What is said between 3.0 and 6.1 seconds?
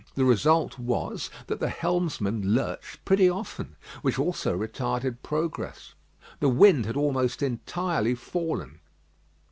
pretty often, which also retarded progress.